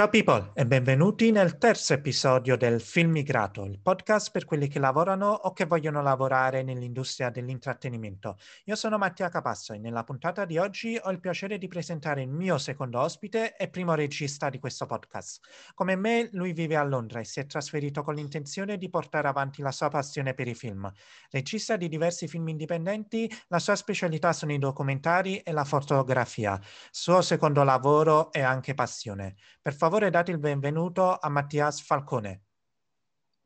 [0.00, 4.78] Ciao people e benvenuti nel terzo episodio del Film Migrato, il podcast per quelli che
[4.78, 8.38] lavorano o che vogliono lavorare nell'industria dell'intrattenimento.
[8.64, 12.30] Io sono Mattia Capasso e nella puntata di oggi ho il piacere di presentare il
[12.30, 15.40] mio secondo ospite e primo regista di questo podcast.
[15.74, 19.60] Come me, lui vive a Londra e si è trasferito con l'intenzione di portare avanti
[19.60, 20.90] la sua passione per i film.
[21.30, 26.58] Regista di diversi film indipendenti, la sua specialità sono i documentari e la fotografia.
[26.90, 29.34] Suo secondo lavoro è anche passione.
[29.60, 32.42] Per favore date il benvenuto a Mattias Falcone.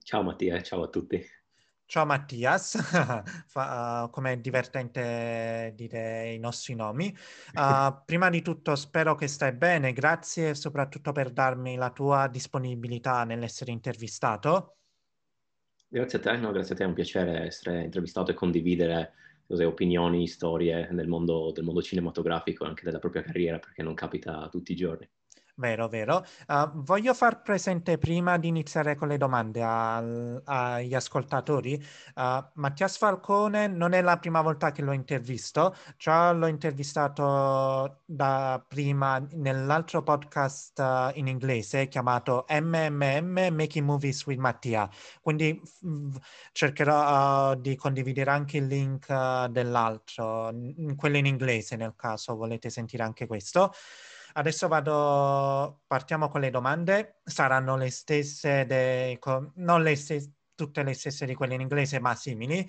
[0.03, 1.25] Ciao Mattia, ciao a tutti.
[1.87, 2.75] Ciao Mattias,
[3.55, 7.15] uh, come divertente dire i nostri nomi.
[7.55, 13.25] Uh, prima di tutto spero che stai bene, grazie soprattutto per darmi la tua disponibilità
[13.25, 14.77] nell'essere intervistato.
[15.89, 19.13] Grazie a te, no, grazie a te, è un piacere essere intervistato e condividere
[19.47, 23.95] cose, opinioni, storie nel mondo, del mondo cinematografico e anche della propria carriera, perché non
[23.95, 25.09] capita tutti i giorni.
[25.57, 26.25] Vero, vero.
[26.49, 31.81] Uh, voglio far presente prima di iniziare con le domande al, agli ascoltatori.
[32.17, 38.65] Uh, Mattias Falcone non è la prima volta che l'ho intervisto, già l'ho intervistato da
[38.67, 44.91] prima nell'altro podcast uh, in inglese chiamato MMM Making Movies with Mattia.
[45.21, 46.19] Quindi f-
[46.51, 49.07] cercherò di condividere anche il link
[49.51, 50.53] dell'altro,
[50.97, 53.73] quello in inglese nel caso volete sentire anche questo.
[54.37, 59.17] Adesso vado, partiamo con le domande, saranno le stesse, de,
[59.55, 62.69] non le stesse, tutte le stesse di quelle in inglese, ma simili.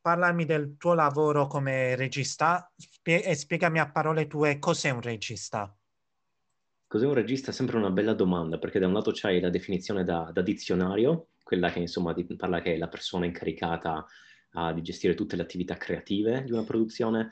[0.00, 5.76] Parlami del tuo lavoro come regista e spiegami a parole tue cos'è un regista.
[6.86, 7.52] Cos'è un regista?
[7.52, 11.70] Sempre una bella domanda, perché da un lato c'hai la definizione da, da dizionario, quella
[11.70, 14.06] che insomma parla che è la persona incaricata
[14.52, 17.30] uh, di gestire tutte le attività creative di una produzione,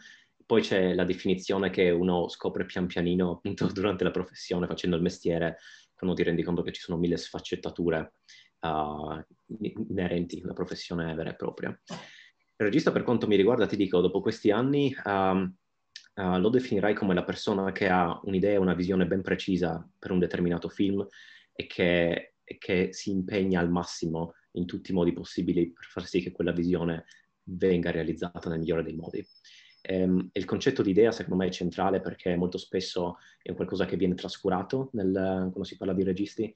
[0.53, 5.03] poi c'è la definizione che uno scopre pian pianino appunto durante la professione, facendo il
[5.03, 5.57] mestiere,
[5.95, 8.17] quando ti rendi conto che ci sono mille sfaccettature
[8.61, 9.19] uh,
[9.89, 11.71] inerenti alla professione vera e propria.
[11.89, 15.55] Il regista, per quanto mi riguarda, ti dico, dopo questi anni um,
[16.17, 20.19] uh, lo definirei come la persona che ha un'idea, una visione ben precisa per un
[20.19, 21.03] determinato film
[21.55, 26.05] e che, e che si impegna al massimo in tutti i modi possibili per far
[26.05, 27.07] sì che quella visione
[27.45, 29.27] venga realizzata nel migliore dei modi.
[29.83, 33.97] Ehm, il concetto di idea secondo me è centrale perché molto spesso è qualcosa che
[33.97, 36.55] viene trascurato nel, quando si parla di registi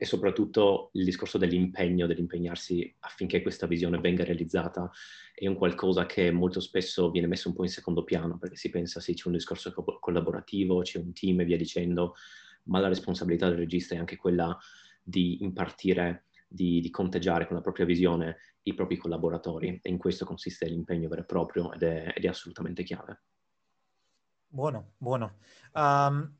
[0.00, 4.88] e soprattutto il discorso dell'impegno, dell'impegnarsi affinché questa visione venga realizzata
[5.34, 8.70] è un qualcosa che molto spesso viene messo un po' in secondo piano perché si
[8.70, 12.14] pensa sì c'è un discorso co- collaborativo, c'è un team e via dicendo,
[12.64, 14.56] ma la responsabilità del regista è anche quella
[15.02, 20.24] di impartire di, di, conteggiare con la propria visione i propri collaboratori e in questo
[20.24, 23.22] consiste l'impegno vero e proprio ed è, ed è assolutamente chiave.
[24.50, 25.36] Buono, buono.
[25.74, 26.36] Um,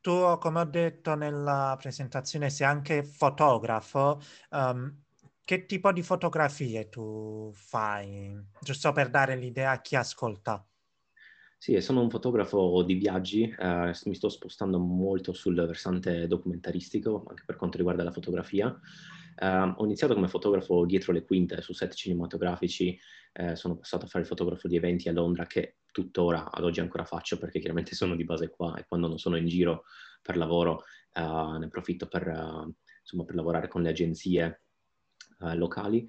[0.00, 4.20] tu, come ho detto nella presentazione, sei anche fotografo.
[4.50, 5.02] Um,
[5.42, 8.36] che tipo di fotografie tu fai?
[8.60, 10.64] Giusto per dare l'idea a chi ascolta.
[11.58, 17.44] Sì, sono un fotografo di viaggi, eh, mi sto spostando molto sul versante documentaristico, anche
[17.46, 18.78] per quanto riguarda la fotografia.
[19.38, 22.98] Uh, ho iniziato come fotografo dietro le quinte su set cinematografici,
[23.32, 26.80] eh, sono passato a fare il fotografo di eventi a Londra che tuttora ad oggi
[26.80, 29.84] ancora faccio perché chiaramente sono di base qua e quando non sono in giro
[30.22, 30.84] per lavoro
[31.14, 34.62] uh, ne approfitto per, uh, insomma, per, lavorare con le agenzie
[35.54, 36.06] locali.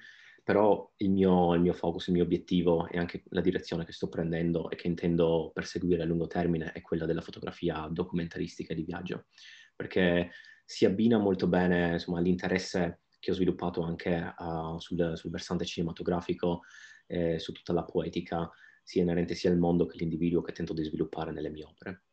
[0.48, 4.08] Però il mio, il mio focus, il mio obiettivo e anche la direzione che sto
[4.08, 9.26] prendendo e che intendo perseguire a lungo termine è quella della fotografia documentaristica di viaggio,
[9.76, 10.32] perché
[10.64, 16.62] si abbina molto bene insomma, all'interesse che ho sviluppato anche uh, sul, sul, versante cinematografico,
[17.08, 18.50] eh, su tutta la poetica,
[18.82, 22.04] sia inerente sia al mondo che all'individuo che tento di sviluppare nelle mie opere.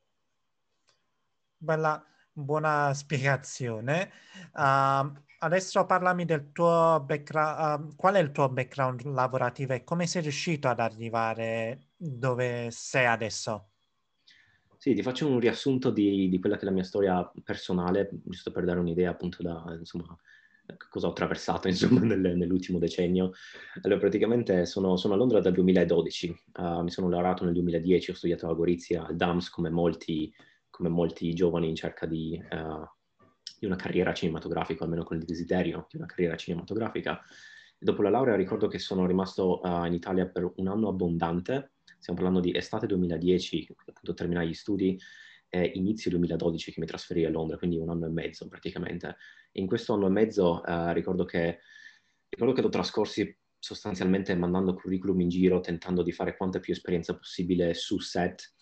[1.57, 4.11] Bella, buona spiegazione.
[4.53, 7.91] Uh, adesso parlami del tuo background.
[7.91, 13.07] Uh, qual è il tuo background lavorativo e come sei riuscito ad arrivare dove sei
[13.07, 13.69] adesso?
[14.77, 18.51] Sì, ti faccio un riassunto di, di, quella che è la mia storia personale, giusto
[18.51, 20.15] per dare un'idea appunto da, insomma,
[20.91, 23.33] cosa ho attraversato insomma nel, nell'ultimo decennio.
[23.83, 28.11] Allora praticamente sono, sono, a Londra dal 2012, uh, ah, mi sono laureato nel 2010,
[28.11, 30.31] ho studiato a Gorizia al DAMS come molti,
[30.75, 32.85] come molti giovani in cerca di, uh,
[33.61, 37.21] di, una carriera cinematografica, almeno con il desiderio di una carriera cinematografica.
[37.21, 41.75] E dopo la laurea ricordo che sono rimasto uh, in Italia per un anno abbondante,
[42.01, 44.99] stiamo parlando di estate 2010, appunto terminai gli studi,
[45.49, 49.17] eh, inizio 2012 che mi trasferì a Londra, quindi un anno e mezzo praticamente.
[49.53, 51.61] In questo anno e mezzo eh, ricordo, che,
[52.29, 57.17] ricordo che l'ho trascorsi sostanzialmente mandando curriculum in giro, tentando di fare quanta più esperienza
[57.17, 58.54] possibile su set,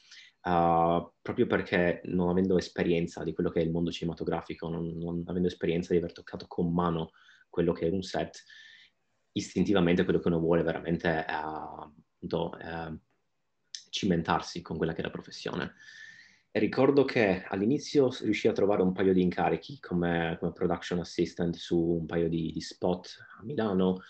[0.45, 5.23] uh, proprio perché non avendo esperienza di quello che è il mondo cinematografico, non, non
[5.27, 7.11] avendo esperienza di aver toccato con mano
[7.49, 8.43] quello che è un set,
[9.33, 12.99] istintivamente quello che uno vuole veramente è appunto, uh,
[13.91, 15.75] cimentarsi con quella che è la professione.
[16.55, 21.57] E ricordo che all'inizio riuscii a trovare un paio di incarichi come, come production assistant
[21.57, 24.03] su un paio di, di, spot a Milano.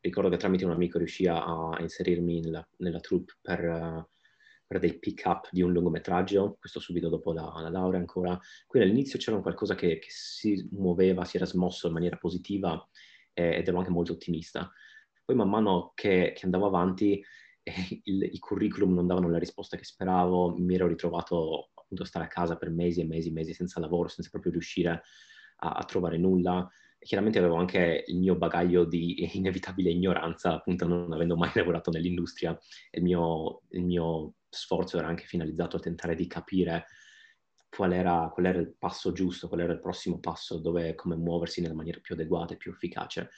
[0.00, 4.06] Ricordo che tramite un amico riuscii a, inserirmi nella, nella troupe per,
[4.68, 8.38] per, dei pick-up di un lungometraggio, questo subito dopo la, la laurea ancora.
[8.66, 12.86] Quindi all'inizio c'era qualcosa che, che, si muoveva, si era smosso in maniera positiva
[13.32, 14.70] eh, ed ero anche molto ottimista.
[15.24, 17.20] Poi man mano che, che andavo avanti
[18.04, 22.26] il, i curriculum non davano la risposta che speravo, mi ero ritrovato appunto a stare
[22.26, 25.02] a casa per mesi e mesi e mesi senza lavoro, senza proprio riuscire
[25.56, 26.68] a, a trovare nulla.
[26.98, 32.58] Chiaramente avevo anche il mio bagaglio di inevitabile ignoranza, appunto non avendo mai lavorato nell'industria.
[32.90, 36.86] Il mio, il mio sforzo era anche finalizzato a tentare di capire
[37.68, 41.60] qual era, qual era, il passo giusto, qual era il prossimo passo, dove, come muoversi
[41.60, 43.30] nella maniera più adeguata e più efficace.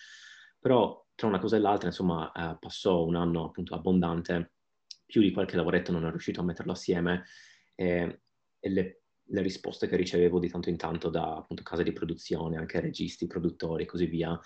[0.58, 4.52] Però tra una cosa e l'altra, insomma, eh, passò un anno appunto abbondante,
[5.04, 7.24] più di qualche lavoretto non è riuscito a metterlo assieme
[7.74, 8.22] e,
[8.60, 12.56] e le, le, risposte che ricevevo di tanto in tanto da appunto case di produzione,
[12.56, 14.38] anche registi, produttori e così via,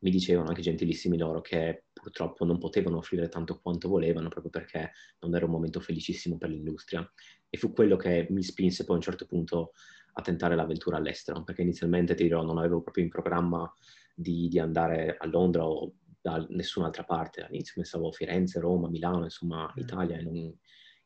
[0.00, 4.92] mi dicevano anche gentilissimi loro che purtroppo non potevano offrire tanto quanto volevano proprio perché
[5.20, 7.08] non era un momento felicissimo per l'industria.
[7.48, 9.72] E fu quello che mi spinse poi a un certo punto
[10.12, 13.72] a tentare l'avventura all'estero, perché inizialmente ti dirò non avevo proprio in programma
[14.14, 17.42] di, di andare a Londra o da nessun'altra parte.
[17.42, 19.80] All'inizio pensavo Firenze, Roma, Milano, insomma mm.
[19.80, 20.52] Italia in,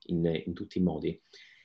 [0.07, 1.21] in, in, tutti i modi.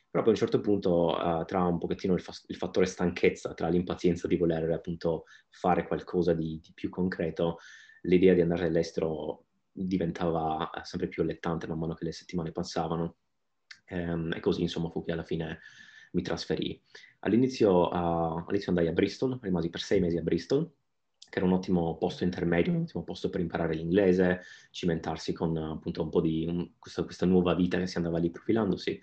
[0.09, 3.54] Però poi a un certo punto, uh, tra un pochettino il, fa- il, fattore stanchezza,
[3.54, 7.57] tra l'impazienza di voler appunto fare qualcosa di, di più concreto,
[8.04, 13.18] l'idea di andare all'estero diventava sempre più allettante man mano che le settimane passavano.
[13.89, 15.59] Um, e così insomma fu che alla fine
[16.12, 16.81] mi trasferì.
[17.19, 20.69] All'inizio, uh, all'inizio andai a Bristol, rimasi per sei mesi a Bristol,
[21.29, 24.41] che era un ottimo posto intermedio, un ottimo posto per imparare l'inglese,
[24.71, 28.29] cimentarsi con appunto un po' di un, questa, questa, nuova vita che si andava lì
[28.29, 29.00] profilandosi.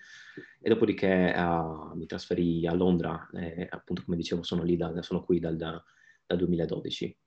[0.61, 5.23] E dopodiché uh, mi trasferì a Londra, e appunto come dicevo sono, lì da, sono
[5.23, 7.17] qui dal, dal 2012.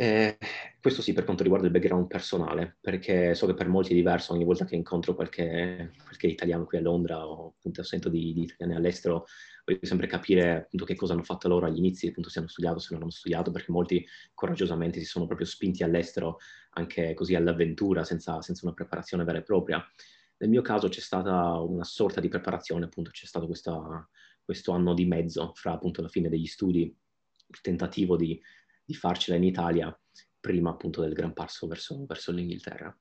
[0.00, 0.38] Eh,
[0.80, 4.32] questo sì per quanto riguarda il background personale, perché so che per molti è diverso,
[4.32, 8.42] ogni volta che incontro qualche, qualche italiano qui a Londra o appunto sento di, di,
[8.42, 9.26] italiani all'estero,
[9.64, 12.78] voglio sempre capire appunto che cosa hanno fatto loro agli inizi, appunto se hanno studiato,
[12.78, 16.38] se non hanno studiato, perché molti coraggiosamente si sono proprio spinti all'estero
[16.74, 19.84] anche così all'avventura, senza, senza una preparazione vera e propria.
[20.36, 24.08] Nel mio caso c'è stata una sorta di preparazione, appunto c'è stato questa,
[24.44, 28.40] questo anno di mezzo fra appunto la fine degli studi, il tentativo di
[28.88, 29.94] di farcela in Italia
[30.40, 32.96] prima appunto del gran passo verso, verso l'Inghilterra.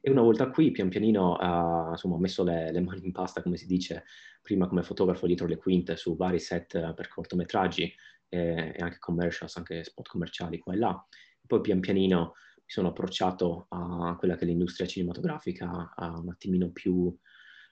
[0.00, 3.42] E una volta qui, pian pianino, uh, insomma, ho messo le, le, mani in pasta,
[3.42, 4.04] come si dice,
[4.40, 7.92] prima come fotografo dietro le quinte su vari set per cortometraggi
[8.26, 11.06] e, e anche commercials, anche spot commerciali qua e là.
[11.10, 16.30] E poi pian pianino mi sono approcciato a quella che è l'industria cinematografica a un
[16.30, 17.14] attimino più,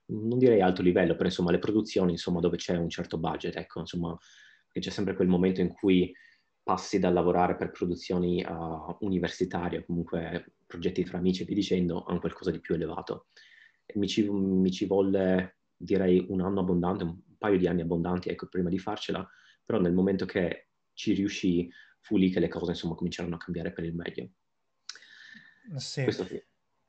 [0.08, 3.80] non direi alto livello, però insomma le produzioni, insomma, dove c'è un certo budget, ecco,
[3.80, 4.14] insomma,
[4.68, 6.12] che c'è sempre quel momento in cui
[6.66, 12.12] passi dal lavorare per produzioni uh, universitarie, comunque progetti fra amici e via dicendo, a
[12.12, 13.28] un qualcosa di più elevato.
[13.94, 18.48] Mi ci, mi ci, volle, direi, un anno abbondante, un paio di anni abbondanti, ecco,
[18.48, 19.24] prima di farcela,
[19.64, 21.70] però nel momento che ci riuscì,
[22.00, 24.30] fu lì che le cose, insomma, cominciarono a cambiare per il meglio.
[25.76, 26.10] Sì.
[26.10, 26.44] sì.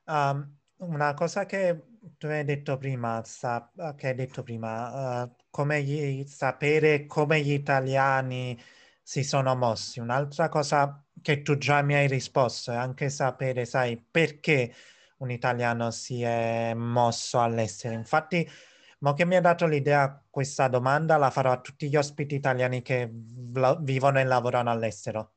[0.06, 1.84] Um, una cosa che
[2.18, 7.52] tu hai detto prima, sa, che hai detto prima, uh, come gli, sapere come gli
[7.52, 8.60] italiani
[9.08, 10.02] si sono mossi.
[10.02, 14.74] Un'altra cosa che tu già mi hai risposto è anche sapere, sai, perché
[15.20, 17.94] un italiano si è mosso all'estero.
[17.94, 18.46] Infatti,
[19.00, 22.82] ma che mi ha dato l'idea questa domanda la farò a tutti gli ospiti italiani
[22.82, 23.10] che
[23.80, 25.36] vivono e lavorano all'estero.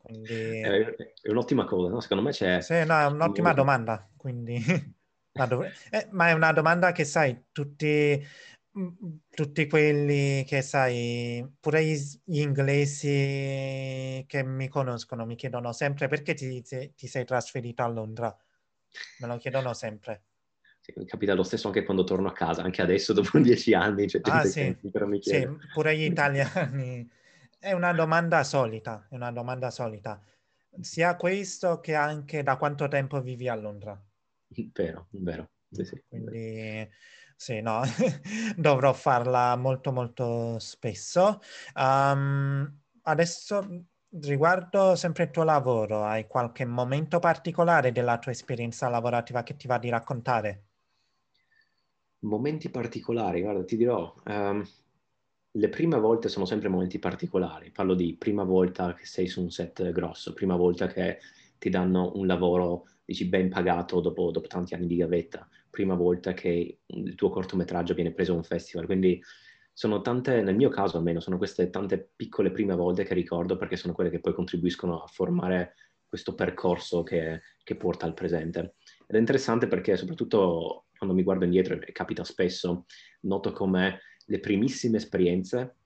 [0.00, 0.60] Quindi...
[0.62, 1.98] È, un'ottima cosa, no?
[1.98, 2.60] Secondo me c'è...
[2.60, 4.62] Sì, no, è un'ottima domanda, quindi...
[5.34, 5.64] ma, dov...
[5.90, 8.24] eh, ma è una domanda che, sai, tutti
[9.28, 16.62] tutti quelli che sai, pure gli, inglesi che mi conoscono mi chiedono sempre perché ti,
[16.62, 18.34] ti, sei trasferito a Londra.
[19.20, 20.24] Me lo chiedono sempre.
[20.80, 24.08] Sì, capita lo stesso anche quando torno a casa, anche adesso dopo dieci anni.
[24.08, 24.76] Cioè, ah, sì.
[25.20, 27.08] sì, pure gli italiani.
[27.58, 30.20] È una domanda solita, è una domanda solita.
[30.80, 34.02] Sia questo che anche da quanto tempo vivi a Londra.
[34.72, 35.50] Vero, vero.
[35.70, 36.02] Sì, sì.
[36.08, 36.88] Quindi
[37.42, 37.82] sì, no,
[38.56, 41.40] dovrò farla molto molto spesso.
[41.74, 49.42] Um, adesso riguardo sempre il tuo lavoro, hai qualche momento particolare della tua esperienza lavorativa
[49.42, 50.66] che ti va di raccontare?
[52.20, 54.64] Momenti particolari, guarda, ti dirò, um,
[55.50, 57.72] le prime volte sono sempre momenti particolari.
[57.72, 61.18] Parlo di prima volta che sei su un set grosso, prima volta che
[61.58, 66.34] ti danno un lavoro, dici, ben pagato dopo, dopo tanti anni di gavetta, prima volta
[66.34, 68.84] che il tuo cortometraggio viene preso a un festival.
[68.84, 69.18] Quindi
[69.72, 73.76] sono tante, nel mio caso almeno, sono queste tante piccole prime volte che ricordo perché
[73.76, 75.74] sono quelle che poi contribuiscono a formare
[76.06, 78.74] questo percorso che, che porta al presente.
[79.06, 82.84] Ed è interessante perché soprattutto quando mi guardo indietro, e capita spesso,
[83.22, 85.78] noto come le primissime esperienze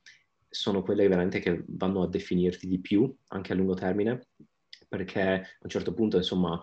[0.49, 4.31] sono quelle veramente che vanno a definirti di più, anche a lungo termine,
[4.89, 6.61] perché a un certo punto, insomma,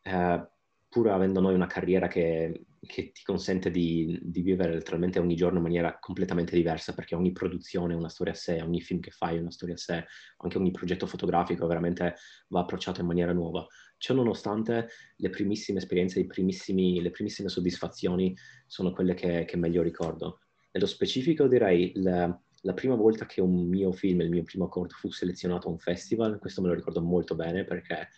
[0.00, 0.48] eh,
[0.96, 5.58] pur avendo noi una carriera che, che ti consente di, di, vivere letteralmente ogni giorno
[5.58, 9.10] in maniera completamente diversa, perché ogni produzione è una storia a sé, ogni film che
[9.10, 10.06] fai è una storia a sé,
[10.38, 12.14] anche ogni progetto fotografico veramente
[12.48, 13.66] va approcciato in maniera nuova.
[13.98, 18.34] Ciò nonostante, le primissime esperienze, le primissime soddisfazioni
[18.66, 20.38] sono quelle che, che meglio ricordo.
[20.72, 22.26] Nello specifico direi la,
[22.62, 25.78] la prima volta che un mio film, il mio primo corto, fu selezionato a un
[25.78, 28.08] festival, questo me lo ricordo molto bene perché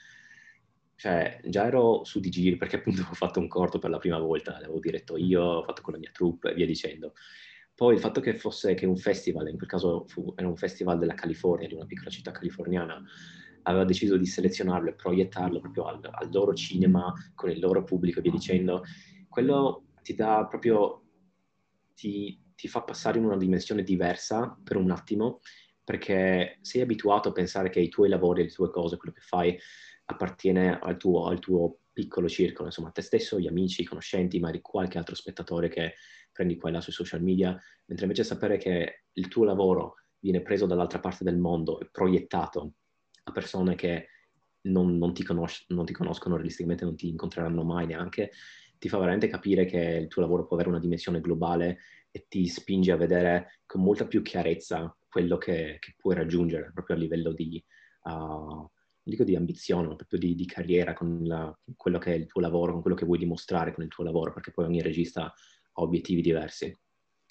[0.99, 4.19] cioè, già ero su di giri perché appunto ho fatto un corto per la prima
[4.19, 7.13] volta, l'avevo diretto io, ho fatto con la mia troupe e via dicendo.
[7.73, 10.99] Poi il fatto che fosse che un festival, in quel caso fu, era un festival
[10.99, 13.01] della California, di una piccola città californiana,
[13.63, 18.19] aveva deciso di selezionarlo e proiettarlo proprio al, al loro cinema, con il loro pubblico
[18.19, 18.83] e via dicendo,
[19.29, 21.05] quello ti dà proprio,
[21.95, 25.39] ti, ti fa passare in una dimensione diversa per un attimo,
[25.85, 29.57] perché sei abituato a pensare che i tuoi lavori, le tue cose, quello che fai,
[30.11, 34.39] appartiene al tuo, al tuo piccolo circolo, insomma, a te stesso, gli amici, i conoscenti,
[34.39, 35.95] magari qualche altro spettatore che
[36.33, 37.51] prendi qua e là sui social media,
[37.87, 42.75] mentre invece sapere che il tuo lavoro viene preso dall'altra parte del mondo e proiettato
[43.25, 44.09] a persone che
[44.63, 48.31] non, non, ti, conos- non ti conoscono realisticamente, non ti incontreranno mai neanche,
[48.79, 52.47] ti fa veramente capire che il tuo lavoro può avere una dimensione globale e ti
[52.47, 57.33] spinge a vedere con molta più chiarezza quello che, che puoi raggiungere proprio a livello
[57.33, 57.63] di,
[58.05, 58.71] uh,
[59.11, 62.41] dico di ambizione, ma proprio di, di carriera con la, quello che è il tuo
[62.41, 65.83] lavoro, con quello che vuoi dimostrare con il tuo lavoro, perché poi ogni regista ha
[65.83, 66.77] obiettivi diversi.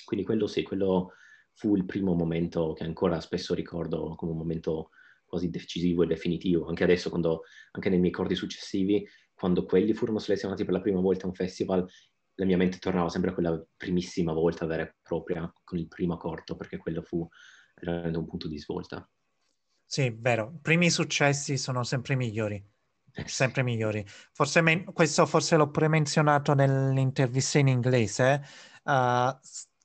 [0.03, 1.13] Quindi quello sì, quello
[1.53, 4.89] fu il primo momento che ancora spesso ricordo come un momento
[5.25, 6.67] quasi decisivo e definitivo.
[6.67, 11.00] Anche adesso, quando, anche nei miei corti successivi, quando quelli furono selezionati per la prima
[11.00, 11.86] volta a un festival,
[12.36, 16.17] la mia mente tornava sempre a quella primissima volta vera e propria, con il primo
[16.17, 17.27] corto, perché quello fu
[17.81, 19.07] veramente un punto di svolta.
[19.89, 20.51] Sì, vero.
[20.56, 22.63] I primi successi sono sempre migliori.
[23.24, 24.06] Sempre migliori.
[24.34, 28.44] Forse men- questo forse l'ho pure menzionato nell'intervista in inglese,
[28.84, 29.38] uh,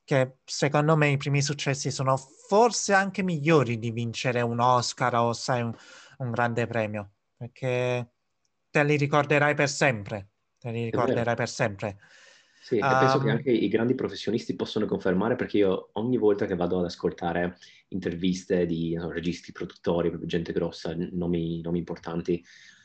[0.04, 5.32] che secondo me i primi successi sono forse anche migliori di vincere un Oscar o
[5.32, 5.72] sai, un,
[6.18, 8.12] un grande premio, perché
[8.70, 10.30] te li ricorderai per sempre.
[10.58, 11.98] Te li ricorderai per sempre.
[12.64, 16.46] Sì, um, e penso che anche i grandi professionisti possono confermare perché io ogni volta
[16.46, 17.56] che vado ad ascoltare
[17.88, 22.40] interviste di no, registi, produttori, gente grossa, nomi, nomi importanti,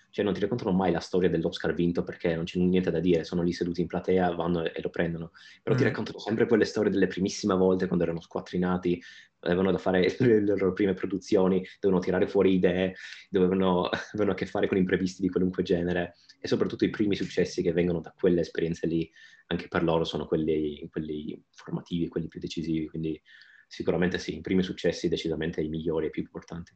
[0.10, 3.24] cioè non ti raccontano mai la storia dell'Oscar vinto perché non c'è niente da dire,
[3.24, 5.30] sono lì seduti in platea, vanno e, e lo prendono,
[5.62, 5.78] però mm.
[5.78, 9.00] ti raccontano sempre quelle storie delle primissime volte quando erano squattrinati,
[9.48, 12.96] avevano da fare le loro prime produzioni, dovevano tirare fuori idee,
[13.30, 17.62] dovevano, avevano a che fare con imprevisti di qualunque genere e soprattutto i primi successi
[17.62, 19.10] che vengono da quelle esperienze lì,
[19.48, 23.20] anche per loro sono quelli, quelli formativi, quelli più decisivi, quindi
[23.68, 26.76] sicuramente sì, i primi successi decisamente i migliori e più importanti.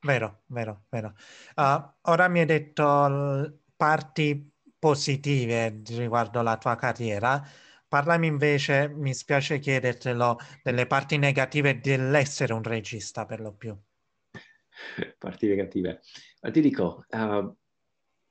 [0.00, 1.14] Vero, vero, vero.
[1.56, 7.44] Uh, ora mi hai detto parti positive riguardo la tua carriera.
[7.88, 13.74] Parlami invece, mi spiace chiedertelo, delle parti negative dell'essere un regista per lo più.
[15.18, 16.00] Parti negative.
[16.42, 17.56] Ma ti dico, uh,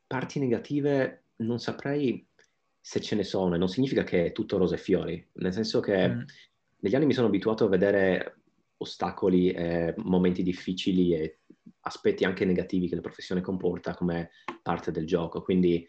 [0.05, 2.23] parti negative non saprei
[2.79, 5.79] se ce ne sono, e non significa che è tutto rose e fiori, nel senso
[5.79, 6.21] che mm.
[6.81, 8.41] negli anni mi sono abituato a vedere
[8.77, 11.39] ostacoli, eh, momenti difficili e
[11.81, 14.29] aspetti anche negativi che la professione comporta come
[14.61, 15.41] parte del gioco.
[15.41, 15.85] Quindi,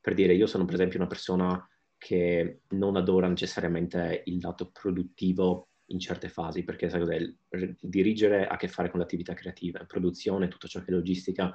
[0.00, 1.69] per dire, io sono per esempio una persona
[2.00, 7.76] che non adora necessariamente il lato produttivo in certe fasi, perché sai cos'è?
[7.78, 11.52] Dirigere ha a che fare con l'attività creativa, produzione, tutto ciò che è logistica,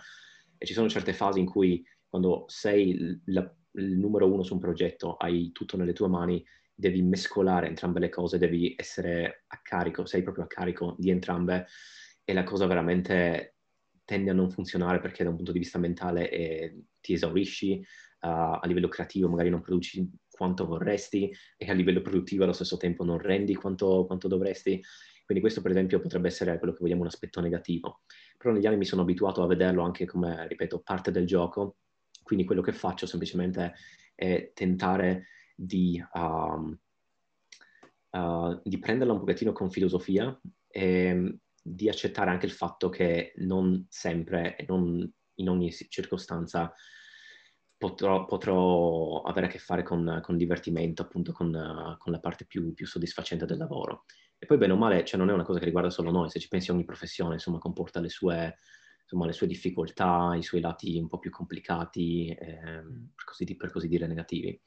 [0.57, 4.59] e ci sono certe fasi in cui quando sei la, il numero uno su un
[4.59, 10.05] progetto, hai tutto nelle tue mani, devi mescolare entrambe le cose, devi essere a carico,
[10.05, 11.65] sei proprio a carico di entrambe
[12.23, 13.55] e la cosa veramente
[14.03, 17.83] tende a non funzionare perché da un punto di vista mentale eh, ti esaurisci,
[18.21, 22.77] uh, a livello creativo magari non produci quanto vorresti e a livello produttivo allo stesso
[22.77, 24.81] tempo non rendi quanto, quanto dovresti.
[25.23, 28.01] Quindi questo per esempio potrebbe essere quello che vogliamo un aspetto negativo.
[28.37, 31.77] Però negli anni mi sono abituato a vederlo anche come, ripeto, parte del gioco
[32.25, 33.75] quindi quello che faccio semplicemente
[34.15, 36.75] è tentare di, um,
[38.09, 40.35] uh, di prenderla un pochettino con filosofia
[40.67, 46.73] e di accettare anche il fatto che non sempre e non in ogni circostanza
[47.77, 52.73] potrò, potrò avere a che fare con, con divertimento, appunto con, con la parte più,
[52.73, 54.05] più, soddisfacente del lavoro.
[54.37, 56.39] E poi bene o male, cioè non è una cosa che riguarda solo noi, se
[56.39, 58.57] ci pensi ogni professione insomma comporta le sue,
[59.01, 62.59] insomma, le sue difficoltà, i suoi lati un po' più complicati, eh,
[63.15, 64.59] per, così, per, così, dire negativi.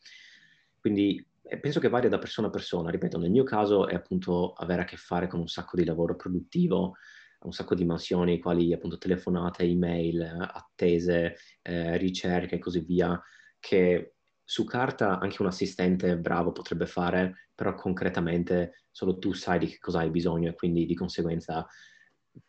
[0.80, 4.52] Quindi eh, penso che varia da persona a persona, ripeto, nel mio caso è appunto
[4.52, 6.96] avere a che fare con un sacco di lavoro produttivo,
[7.40, 13.20] un sacco di mansioni, quali appunto telefonate, email, attese, eh, ricerche e così via,
[13.60, 14.14] che
[14.44, 19.78] su carta anche un assistente bravo potrebbe fare, però concretamente solo tu sai di che
[19.78, 21.66] cosa hai bisogno e quindi di conseguenza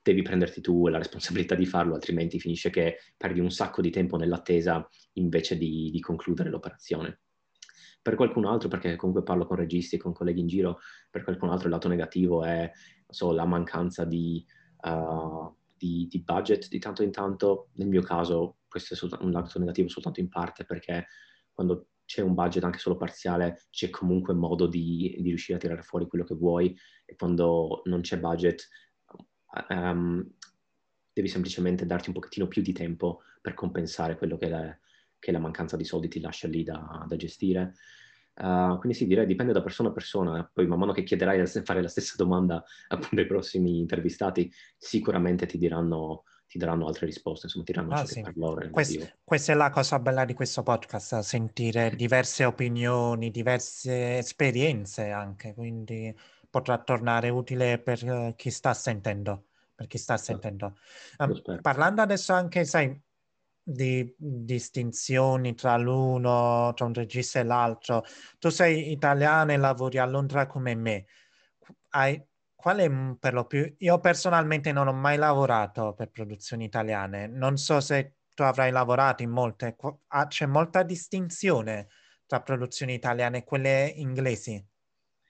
[0.02, 4.18] devi prenderti tu la responsabilità di farlo, altrimenti finisce che perdi un sacco di tempo
[4.18, 7.22] nell'attesa invece di, di concludere l'operazione.
[8.02, 10.80] Per qualcun altro, perché comunque parlo con registi con colleghi in giro,
[11.10, 12.72] per qualcun altro il lato negativo è
[13.10, 14.46] so, la mancanza di,
[14.84, 17.70] uh, di, di, budget di tanto in tanto.
[17.74, 21.08] Nel mio caso questo è un lato negativo soltanto in parte perché
[21.52, 25.84] quando c'è un budget anche solo parziale c'è comunque modo di, di riuscire a tirare
[25.84, 28.68] fuori quello che vuoi e quando non c'è budget
[29.70, 30.28] um,
[31.14, 34.80] devi semplicemente darti un pochettino più di tempo per compensare quello che, le,
[35.20, 37.76] che la mancanza di soldi ti lascia lì da, da gestire.
[38.40, 40.50] Uh, quindi sì, direi dipende da persona a persona.
[40.54, 45.46] Poi man mano che chiederai di fare la stessa domanda appunto ai prossimi intervistati, sicuramente
[45.46, 48.22] ti diranno, ti daranno altre risposte, insomma ti diranno ah, sì.
[48.22, 48.70] per loro.
[48.70, 55.54] Quest, questa è la cosa bella di questo podcast, sentire diverse opinioni, diverse esperienze anche,
[55.54, 56.16] quindi
[56.50, 59.48] potrà tornare utile per uh, chi sta sentendo.
[59.76, 60.32] Per chi sta esatto.
[60.32, 60.78] sentendo.
[61.18, 63.02] Um, parlando adesso anche, sai,
[63.72, 68.04] di distinzioni tra l'uno, tra un regista e l'altro.
[68.40, 71.06] Tu sei italiano e lavori a Londra come me.
[71.90, 72.22] Hai,
[72.56, 73.74] qual è per lo più?
[73.78, 77.28] Io personalmente non ho mai lavorato per produzioni italiane.
[77.28, 79.76] Non so se tu avrai lavorato in molte.
[80.08, 81.88] Ah, c'è molta distinzione
[82.26, 84.64] tra produzioni italiane e quelle inglesi,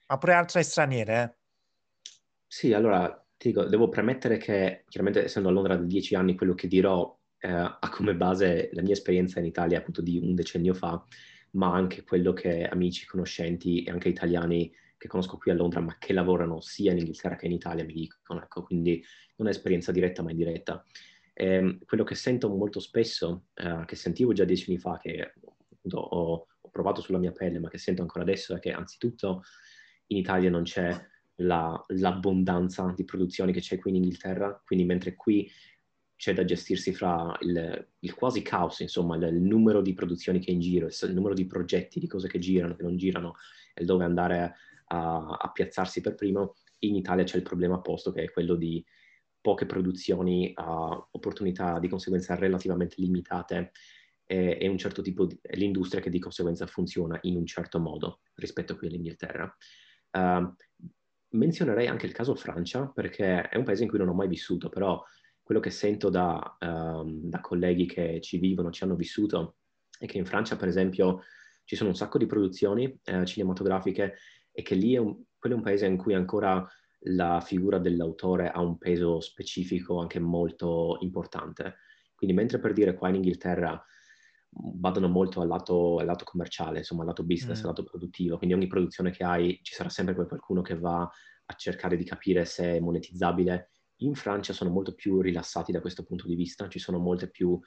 [0.06, 1.22] ma pure altre straniere.
[1.22, 1.38] Eh?
[2.46, 6.54] Sì, allora ti dico, devo premettere che chiaramente essendo a Londra da dieci anni quello
[6.54, 10.74] che dirò eh, ha come base la mia esperienza in Italia appunto di un decennio
[10.74, 11.04] fa,
[11.52, 15.96] ma anche quello che amici, conoscenti e anche italiani che conosco qui a Londra, ma
[15.98, 19.02] che lavorano sia in Inghilterra che in Italia mi dicono, ecco, quindi
[19.36, 20.84] non è esperienza diretta ma indiretta.
[21.32, 25.32] Eh, quello che sento molto spesso, eh, che sentivo già dieci anni fa, che
[25.90, 29.42] ho, ho provato sulla mia pelle, ma che sento ancora adesso, è che anzitutto
[30.08, 30.94] in Italia non c'è
[31.36, 35.50] la, l'abbondanza di produzioni che c'è qui in Inghilterra, quindi mentre qui
[36.20, 40.50] c'è da gestirsi fra il, il quasi caos, insomma, il, il, numero di produzioni che
[40.50, 43.36] è in giro, il, numero di progetti, di cose che girano, che non girano,
[43.72, 44.54] e dove andare
[44.88, 46.56] a, a, piazzarsi per primo.
[46.80, 48.84] In Italia c'è il problema opposto, che è quello di
[49.40, 53.70] poche produzioni, uh, opportunità di conseguenza relativamente limitate
[54.26, 58.20] e, e un certo tipo di l'industria che di conseguenza funziona in un certo modo
[58.34, 59.56] rispetto qui all'Inghilterra.
[60.10, 60.54] Uh,
[61.30, 64.68] menzionerei anche il caso Francia, perché è un paese in cui non ho mai vissuto,
[64.68, 65.02] però
[65.50, 69.56] quello che sento da, um, da colleghi che ci vivono, ci hanno vissuto,
[69.98, 71.22] è che in Francia, per esempio,
[71.64, 74.14] ci sono un sacco di produzioni eh, cinematografiche
[74.52, 76.64] e che lì è un, quello è un paese in cui ancora
[77.06, 81.78] la figura dell'autore ha un peso specifico anche molto importante.
[82.14, 83.84] Quindi mentre per dire qua in Inghilterra
[84.50, 87.62] vadano molto al lato, al lato commerciale, insomma al lato business, mm.
[87.62, 91.54] al lato produttivo, quindi ogni produzione che hai ci sarà sempre qualcuno che va a
[91.54, 96.26] cercare di capire se è monetizzabile in Francia sono molto più rilassati da questo punto
[96.26, 97.58] di vista, ci sono più,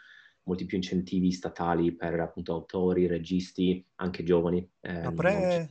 [0.43, 4.67] molti più incentivi statali per appunto autori, registi, anche giovani.
[4.81, 5.69] Eh, pure,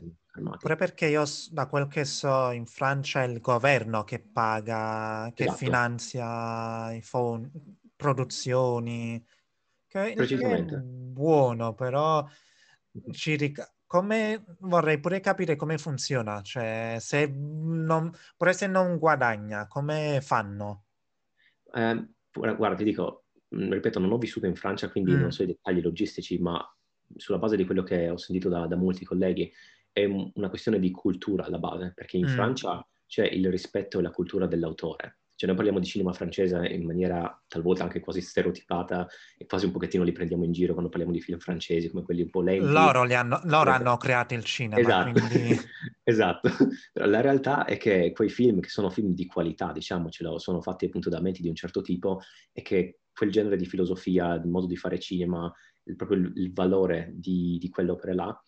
[0.58, 5.44] pure, perché io da quel che so in Francia è il governo che paga, che
[5.44, 5.58] esatto.
[5.58, 7.50] finanzia i fondi,
[7.96, 9.24] produzioni,
[9.86, 12.26] che è buono, però
[13.10, 19.66] ci ric- come vorrei pure capire come funziona, cioè se non, pure se non guadagna,
[19.66, 20.84] come fanno?
[21.74, 25.20] Eh, guarda, ti dico, ripeto, non ho vissuto in Francia, quindi mm.
[25.20, 26.58] non so i dettagli logistici, ma
[27.16, 29.52] sulla base di quello che ho sentito da, da molti colleghi,
[29.92, 32.32] è un, una questione di cultura alla base, perché in mm.
[32.32, 35.18] Francia c'è il rispetto e la cultura dell'autore.
[35.42, 39.72] Cioè noi parliamo di cinema francese in maniera talvolta anche quasi stereotipata e quasi un
[39.72, 42.70] pochettino li prendiamo in giro quando parliamo di film francesi come quelli un po' lenti.
[42.70, 44.80] Loro, hanno, loro hanno, creato il cinema.
[44.80, 45.58] Esatto, quindi...
[46.04, 46.48] esatto.
[46.92, 51.10] La realtà è che quei film che sono film di qualità, diciamocelo, sono fatti appunto
[51.10, 52.20] da menti di un certo tipo
[52.52, 55.52] e che quel genere di filosofia, il modo di fare cinema,
[55.82, 58.42] il, proprio il, il valore di, di quell'opera là,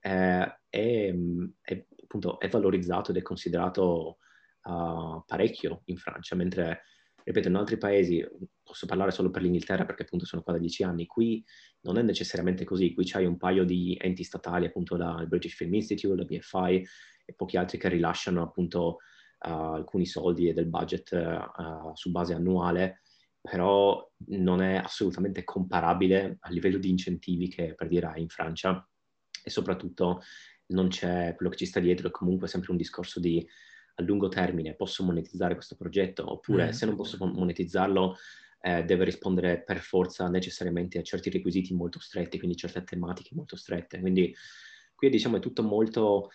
[0.00, 1.14] eh, è,
[1.60, 4.18] è appunto è valorizzato ed è considerato
[4.62, 6.82] uh, parecchio in Francia, mentre,
[7.22, 8.26] ripeto, in altri paesi,
[8.62, 11.44] posso parlare solo per l'Inghilterra perché appunto sono qua da dieci anni, qui
[11.82, 15.74] non è necessariamente così, qui c'hai un paio di enti statali, appunto la, British Film
[15.74, 16.86] Institute, la BFI
[17.24, 18.98] e pochi altri che rilasciano appunto
[19.46, 23.02] uh, alcuni soldi e del budget uh, su base annuale,
[23.40, 28.86] però non è assolutamente comparabile a livello di incentivi che per dire hai in Francia.
[29.42, 30.20] E soprattutto
[30.66, 33.46] non c'è quello che ci sta dietro, è comunque sempre un discorso di
[33.94, 36.70] a lungo termine posso monetizzare questo progetto oppure mm.
[36.70, 38.16] se non posso monetizzarlo
[38.62, 43.56] eh, deve rispondere per forza necessariamente a certi requisiti molto stretti, quindi certe tematiche molto
[43.56, 44.00] strette.
[44.00, 44.34] Quindi
[44.94, 46.30] qui diciamo è tutto molto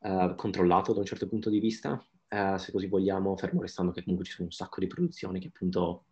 [0.00, 4.02] uh, controllato da un certo punto di vista, uh, se così vogliamo, fermo restando che
[4.02, 6.04] comunque ci sono un sacco di produzioni che appunto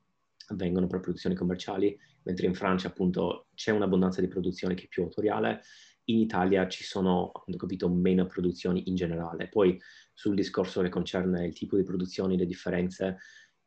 [0.47, 5.03] avvengono per produzioni commerciali, mentre in Francia appunto c'è un'abbondanza di produzione che è più
[5.03, 5.63] autoriale,
[6.11, 9.49] in Italia ci sono, appunto, capito, meno produzioni in generale.
[9.49, 9.81] Poi
[10.13, 13.19] sul discorso che concerne il tipo di produzioni, le differenze,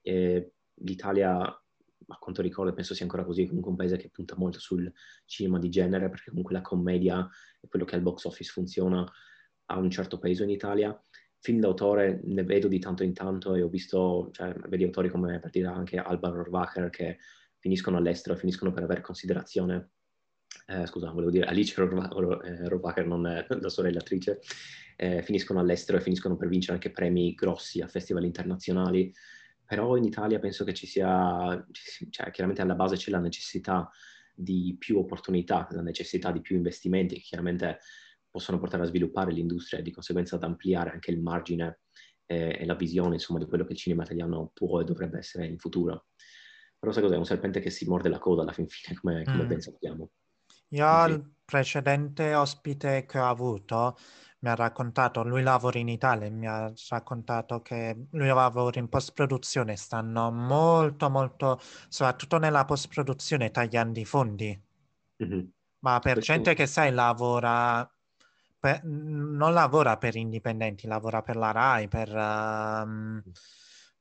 [0.02, 4.60] eh, l'Italia, a quanto ricordo, penso sia ancora così, comunque un paese che punta molto
[4.60, 4.92] sul
[5.26, 7.28] cinema di genere, perché comunque la commedia
[7.60, 9.10] e quello che al box office funziona
[9.66, 10.98] ha un certo peso in Italia.
[11.40, 15.40] Film d'autore ne vedo di tanto in tanto e ho visto, cioè, vedi autori come
[15.40, 17.18] per dire anche Alba Rohrwacher che
[17.60, 19.92] finiscono all'estero finiscono per avere considerazione
[20.68, 24.40] eh, scusa, volevo dire Alice Rohrwacher, non è la sorella attrice,
[24.96, 29.14] eh, finiscono all'estero e finiscono per vincere anche premi grossi a festival internazionali,
[29.66, 31.66] però in Italia penso che ci sia,
[32.10, 33.90] cioè, chiaramente alla base c'è la necessità
[34.36, 37.80] di più opportunità, la necessità di più investimenti che chiaramente
[38.30, 41.82] possono portare a sviluppare l'industria e di conseguenza ad ampliare anche il margine
[42.26, 45.46] eh, e la visione insomma, di quello che il cinema italiano può e dovrebbe essere
[45.46, 46.08] in futuro.
[46.80, 47.16] Però sai cos'è?
[47.16, 49.48] Un serpente che si morde la coda alla fin fine, come, come mm.
[49.48, 50.12] ben sappiamo.
[50.74, 53.98] Io il precedente ospite che ho avuto
[54.40, 59.78] mi ha raccontato, lui lavora in Italia, mi ha raccontato che lui lavora in post-produzione,
[59.78, 64.62] stanno molto molto, soprattutto nella post-produzione, tagliando i fondi.
[65.24, 65.46] Mm-hmm.
[65.80, 66.34] Ma per Questo...
[66.34, 67.90] gente che sai lavora,
[68.60, 73.24] per, non lavora per indipendenti, lavora per la RAI, per um,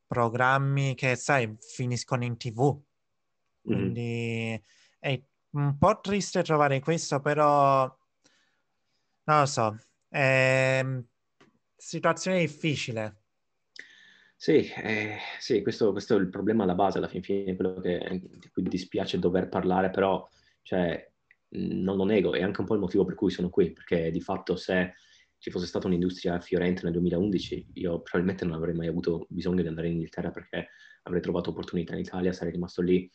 [0.09, 2.63] programmi che sai finiscono in tv.
[2.63, 3.79] Mm-hmm.
[3.79, 4.57] Quindi mm-hmm.
[4.99, 7.85] è un po' triste trovare questo, però
[9.25, 9.77] non lo so,
[10.09, 10.85] è
[11.77, 13.17] situazione difficile.
[14.37, 18.21] Sì, eh, sì questo, questo, è il problema alla base, alla fin fine, quello che,
[18.39, 20.29] di cui dispiace dover parlare, però
[20.63, 21.11] cioè,
[21.51, 24.21] non lo nego, è anche un po' il motivo per cui sono qui, perché di
[24.21, 24.95] fatto se
[25.39, 29.69] ci fosse stata un'industria fiorente nel 2011, io probabilmente non avrei mai avuto bisogno di
[29.69, 30.69] andare in Inghilterra perché
[31.03, 33.11] avrei trovato opportunità in Italia, sarei rimasto lì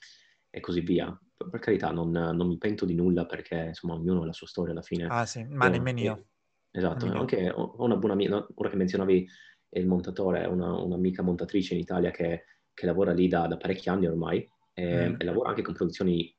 [0.57, 1.17] e così via.
[1.37, 4.73] Per carità, non, non, mi pento di nulla perché insomma ognuno ha la sua storia
[4.73, 5.05] alla fine.
[5.07, 6.25] Ah sì, ma nemmeno io.
[6.71, 7.21] Esatto, nemmeno.
[7.21, 9.27] anche ho una buona amica, ora che menzionavi
[9.69, 14.07] il montatore, una, un'amica montatrice in Italia che, che lavora lì da, da, parecchi anni
[14.07, 15.15] ormai e, mm.
[15.19, 16.35] e, lavora anche con produzioni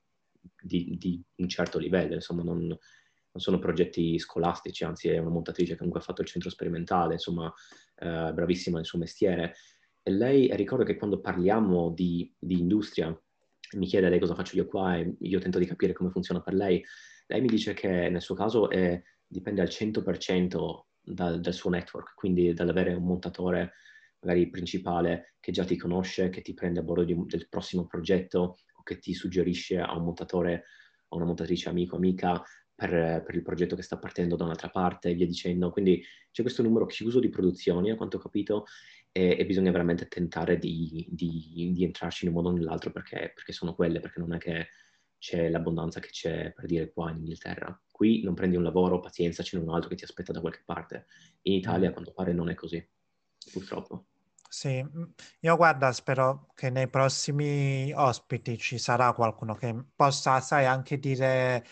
[0.61, 2.79] di, di un certo livello, insomma non, non,
[3.35, 7.53] sono progetti scolastici, anzi è una montatrice che comunque ha fatto il centro sperimentale, insomma
[7.97, 9.55] eh, bravissima nel suo mestiere.
[10.03, 13.17] E lei, ricordo che quando parliamo di, di industria,
[13.77, 16.55] mi chiede lei cosa faccio io qua e io tento di capire come funziona per
[16.55, 16.83] lei.
[17.27, 22.15] Lei mi dice che nel suo caso è, dipende al 100% dal, dal, suo network,
[22.15, 23.73] quindi dall'avere un montatore
[24.21, 28.59] magari principale che già ti conosce, che ti prende a bordo di, del prossimo progetto
[28.75, 30.65] o che ti suggerisce a un montatore
[31.09, 32.43] o una montatrice amico, amica
[32.79, 35.73] per, per, il progetto che sta partendo da un'altra parte e via dicendo.
[35.73, 38.67] Quindi c'è questo numero chiuso di produzioni, a quanto ho capito,
[39.11, 43.33] e, e bisogna veramente tentare di, di, di, entrarci in un modo o nell'altro perché,
[43.35, 44.69] perché sono quelle, perché non è che
[45.19, 47.77] c'è l'abbondanza che c'è per dire qua in Inghilterra.
[47.91, 51.07] Qui non prendi un lavoro, pazienza, c'è un altro che ti aspetta da qualche parte.
[51.43, 52.89] In Italia, a quanto pare, non è così,
[53.51, 54.07] purtroppo.
[54.49, 54.87] Sì,
[55.41, 61.67] io guarda, spero che nei prossimi ospiti ci sarà qualcuno che possa, sai, anche dire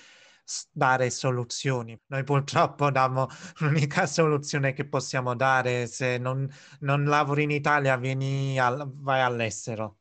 [0.71, 1.99] dare soluzioni.
[2.07, 3.27] Noi purtroppo diamo
[3.61, 6.49] l'unica soluzione che possiamo dare se non,
[6.81, 9.99] non lavori in Italia, vieni al, vai all'estero.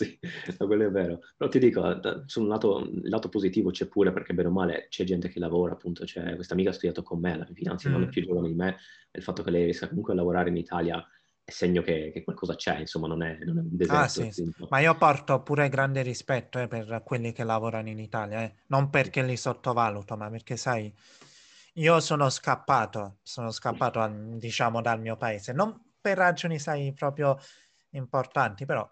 [0.00, 0.18] Sì,
[0.56, 1.20] quello è vero.
[1.36, 5.28] Però ti dico, sul lato, lato, positivo c'è pure perché bene o male c'è gente
[5.28, 7.92] che lavora, appunto, c'è questa amica ha studiato con me, anzi mm.
[7.92, 8.08] non è mm.
[8.08, 8.78] più giovane di me,
[9.12, 11.04] il fatto che lei riesca comunque a lavorare in Italia
[11.50, 14.00] è segno che, che, qualcosa c'è, insomma, non è, non è un deserto.
[14.00, 14.54] Ah, sì, sì.
[14.68, 18.54] Ma io porto pure grande rispetto eh, per quelli che lavorano in Italia, eh.
[18.68, 20.92] non perché li sottovaluto, ma perché, sai,
[21.74, 27.36] io sono scappato, sono scappato, diciamo, dal mio paese, non per ragioni, sai, proprio
[27.90, 28.88] importanti, però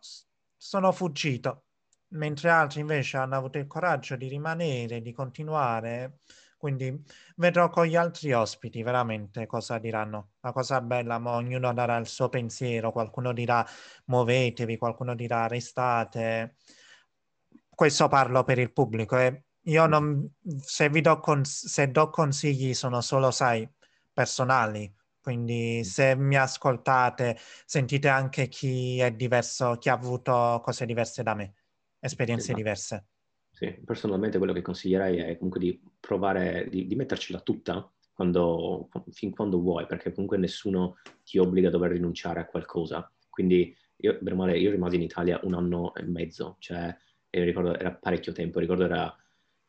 [0.57, 1.66] sono fuggito,
[2.09, 6.18] mentre altri invece hanno avuto il coraggio di rimanere, di continuare
[6.59, 7.05] Quindi
[7.37, 10.33] vedrò con gli altri ospiti veramente cosa diranno.
[10.40, 13.64] La cosa bella, ma ognuno darà il suo pensiero, qualcuno dirà
[14.07, 16.57] muovetevi, qualcuno dirà restate.
[17.71, 19.44] Questo parlo per il pubblico e eh.
[19.71, 20.29] io non,
[20.61, 23.68] se vi do, cons- se do consigli sono solo, sai,
[24.12, 24.92] personali.
[25.21, 31.35] Quindi se mi ascoltate, sentite anche chi è diverso, chi ha avuto cose diverse da
[31.35, 31.55] me,
[32.01, 32.59] esperienze esatto.
[32.59, 33.07] diverse.
[33.59, 39.33] Sì, personalmente quello che consiglierei è comunque di provare, di, di mettercela tutta quando, fin
[39.33, 43.12] quando vuoi, perché comunque nessuno ti obbliga a dover rinunciare a qualcosa.
[43.29, 46.97] Quindi io, male, io rimasi in Italia un anno e mezzo, cioè
[47.31, 49.12] ricordo era parecchio tempo, ricordo era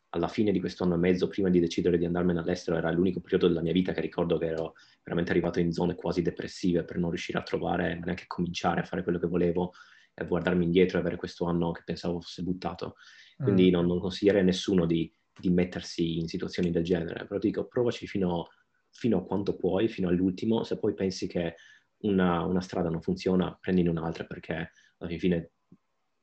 [0.09, 3.21] alla fine di questo anno e mezzo, prima di decidere di andarmene all'estero, era l'unico
[3.21, 4.73] periodo della mia vita che ricordo che ero
[5.03, 9.01] veramente arrivato in zone quasi depressive per non riuscire a trovare, neanche cominciare a fare
[9.01, 9.73] quello che volevo
[10.13, 12.95] e guardarmi indietro e avere questo anno che pensavo fosse buttato.
[13.41, 13.71] Quindi mm.
[13.71, 17.67] non, non, consiglierei a nessuno di, di, mettersi in situazioni del genere, però ti dico
[17.67, 18.49] provaci fino,
[18.89, 21.55] fino, a quanto puoi, fino all'ultimo, se poi pensi che
[21.99, 25.51] una, una strada non funziona, prendine un'altra perché alla fine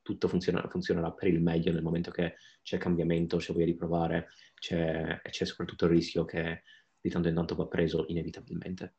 [0.03, 4.29] tutto funziona, funzionerà per il meglio nel momento che c'è cambiamento, c'è voglia di provare,
[4.53, 6.63] c'è, e c'è soprattutto il rischio che
[6.99, 8.95] di tanto in tanto va preso inevitabilmente.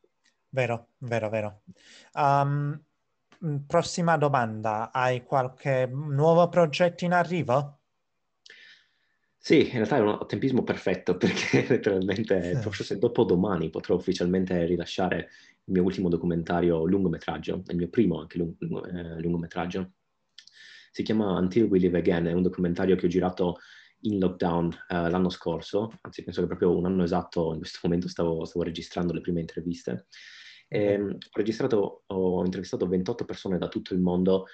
[0.50, 1.62] Vero, vero, vero.
[2.14, 2.78] Um,
[3.66, 7.77] prossima domanda, hai qualche nuovo progetto in arrivo?
[9.40, 15.30] Sì, in realtà è un tempismo perfetto perché letteralmente forse dopo domani potrò ufficialmente rilasciare
[15.64, 18.56] il mio ultimo documentario lungometraggio, il mio primo anche lung-
[18.94, 19.92] eh, lungometraggio.
[20.90, 23.58] Si chiama Until We Live Again, è un documentario che ho girato
[24.02, 28.08] in lockdown eh, l'anno scorso, anzi penso che proprio un anno esatto in questo momento
[28.08, 30.06] stavo, stavo registrando le prime interviste.
[30.68, 34.46] E, ehm, ho registrato, ho intervistato 28 persone da tutto il mondo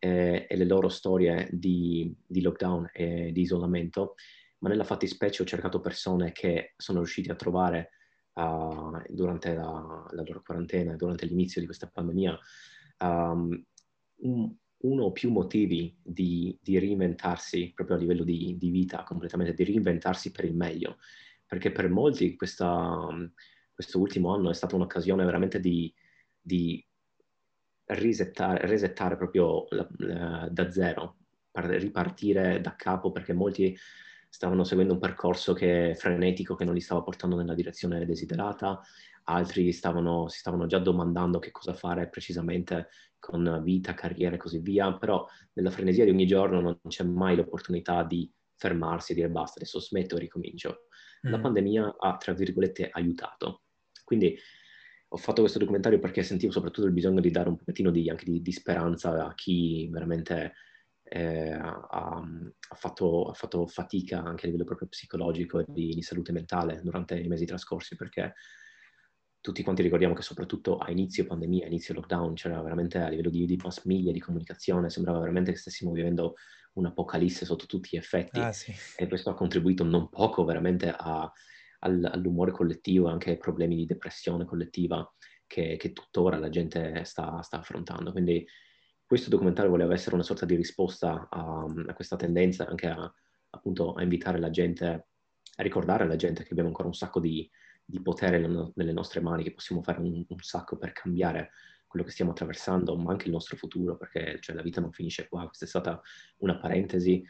[0.00, 4.16] eh, e le loro storie di, di lockdown e di isolamento
[4.60, 7.90] ma nella fattispecie ho cercato persone che sono riusciti a trovare
[8.34, 12.38] uh, durante la, la, loro quarantena, durante l'inizio di questa pandemia,
[12.98, 13.64] um,
[14.16, 19.54] un, uno o più motivi di, di, reinventarsi proprio a livello di, di, vita completamente,
[19.54, 20.98] di reinventarsi per il meglio,
[21.46, 23.06] perché per molti questa,
[23.72, 25.92] questo ultimo anno è stata un'occasione veramente di,
[26.38, 26.84] di
[27.90, 31.16] risettare, resettare proprio la, la, da zero,
[31.52, 33.76] ripartire da capo, perché molti
[34.28, 38.80] stavano seguendo un percorso che, frenetico che non li stava portando nella direzione desiderata,
[39.24, 44.58] altri stavano, si stavano già domandando che cosa fare precisamente con vita, carriera e così
[44.60, 49.28] via, però nella frenesia di ogni giorno non c'è mai l'opportunità di fermarsi e dire
[49.28, 50.86] basta, adesso smetto e ricomincio.
[51.26, 51.30] Mm.
[51.30, 53.62] La pandemia ha, tra virgolette, aiutato.
[54.04, 54.38] Quindi
[55.12, 58.24] ho fatto questo documentario perché sentivo soprattutto il bisogno di dare un pochettino di, anche
[58.24, 60.52] di, di speranza a chi veramente
[61.02, 66.02] eh, ha, ha, fatto, ha, fatto, fatica anche a livello proprio psicologico e di, di,
[66.02, 68.34] salute mentale durante i mesi trascorsi perché
[69.40, 73.30] tutti quanti ricordiamo che soprattutto a inizio pandemia, a inizio lockdown, c'era veramente a livello
[73.30, 76.34] di, di mass media, di comunicazione, sembrava veramente che stessimo vivendo
[76.74, 78.72] un'apocalisse sotto tutti gli effetti ah, sì.
[78.96, 81.32] e questo ha contribuito non poco veramente a,
[81.80, 85.08] all'umore collettivo e anche ai problemi di depressione collettiva
[85.46, 88.12] che, che tuttora la gente sta, sta affrontando.
[88.12, 88.46] Quindi
[89.04, 93.12] questo documentario voleva essere una sorta di risposta a, a questa tendenza, anche a,
[93.50, 94.86] appunto a invitare la gente,
[95.56, 97.50] a ricordare alla gente che abbiamo ancora un sacco di,
[97.84, 101.50] di potere nelle nostre mani, che possiamo fare un, un, sacco per cambiare
[101.88, 105.26] quello che stiamo attraversando, ma anche il nostro futuro, perché cioè, la vita non finisce
[105.26, 105.46] qua.
[105.46, 106.00] Questa è stata
[106.38, 107.20] una parentesi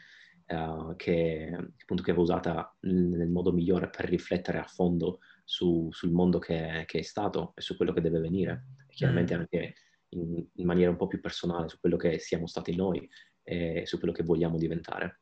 [0.51, 6.11] uh, che, appunto, che va usata nel modo migliore per riflettere a fondo su, sul
[6.11, 8.67] mondo che, che, è stato e su quello che deve venire.
[8.87, 9.39] E chiaramente mm.
[9.39, 9.73] anche
[10.09, 13.07] in, in, maniera un po' più personale su quello che siamo stati noi
[13.43, 15.21] e su quello che vogliamo diventare.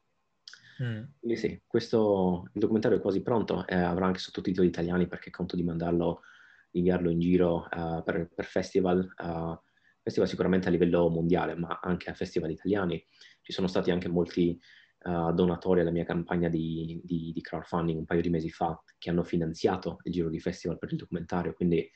[0.84, 1.04] Mm.
[1.20, 5.56] Quindi sì, questo il documentario è quasi pronto, eh, avrà anche sottotitoli italiani perché conto
[5.56, 6.22] di mandarlo,
[6.70, 9.60] di inviarlo in giro uh, per, per, festival, uh,
[10.02, 13.04] festival sicuramente a livello mondiale, ma anche a festival italiani.
[13.42, 14.60] Ci sono stati anche molti
[15.04, 19.10] uh, donatori alla mia campagna di, di, di crowdfunding un paio di mesi fa che
[19.10, 21.90] hanno finanziato il giro di festival per il documentario, quindi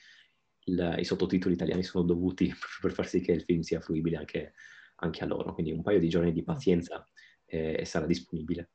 [0.65, 4.53] il, i sottotitoli italiani sono dovuti per far sì che il film sia fruibile anche,
[4.97, 5.53] anche a loro.
[5.53, 6.45] Quindi un paio di giorni di mm.
[6.45, 7.07] pazienza
[7.45, 8.69] eh, e sarà disponibile.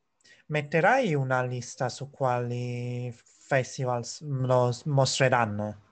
[0.46, 5.82] Metterai una lista su quali festival lo mostreranno?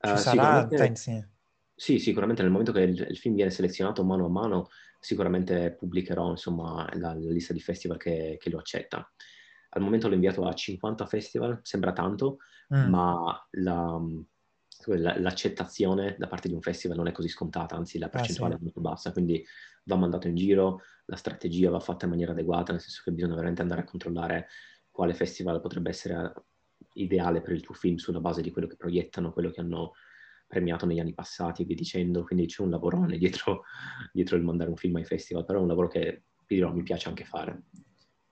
[0.00, 1.32] Ci uh, sarà, pensi?
[1.76, 4.68] Sì, sicuramente nel momento che il, il, film viene selezionato mano a mano,
[5.00, 9.10] sicuramente pubblicherò insomma, la, la lista di festival che, che, lo accetta.
[9.70, 12.38] Al momento l'ho inviato a 50 festival, sembra tanto,
[12.72, 12.88] mm.
[12.88, 14.00] ma la,
[14.86, 18.62] l'accettazione da parte di un festival non è così scontata, anzi la percentuale ah, sì.
[18.62, 19.44] è molto bassa, quindi
[19.84, 23.34] va mandato in giro, la strategia va fatta in maniera adeguata, nel senso che bisogna
[23.34, 24.48] veramente andare a controllare
[24.90, 26.32] quale festival potrebbe essere
[26.94, 29.92] ideale per il tuo film sulla base di quello che proiettano, quello che hanno
[30.54, 33.64] premiato negli anni passati e via dicendo, quindi c'è un lavorone dietro,
[34.12, 37.08] dietro il mandare un film ai festival, però è un lavoro che dirò, mi piace
[37.08, 37.64] anche fare.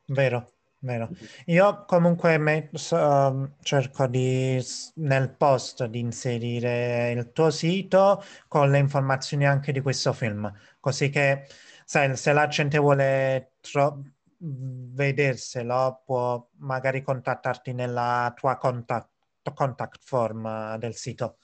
[0.06, 1.10] Vero, vero.
[1.46, 4.62] Io comunque me, uh, cerco di
[4.96, 11.10] nel post di inserire il tuo sito con le informazioni anche di questo film, così
[11.10, 11.46] che
[11.84, 14.00] sai, se la gente vuole tro-
[14.38, 19.10] vederselo può magari contattarti nella tua contact,
[19.54, 21.36] contact form del sito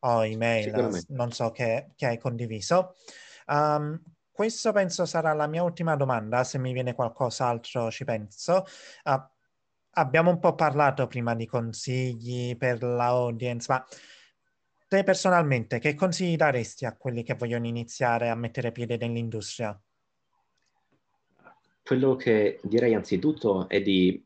[0.00, 2.94] o email, non so che, che hai condiviso.
[3.46, 8.64] Um, questo penso sarà la mia ultima domanda, se mi viene qualcos'altro ci penso.
[9.04, 9.22] Uh,
[9.92, 13.84] abbiamo un po' parlato prima di consigli per l'audience, ma
[14.88, 19.78] te personalmente che consigli daresti a quelli che vogliono iniziare a mettere piede nell'industria?
[21.82, 24.24] Quello che direi anzitutto è di,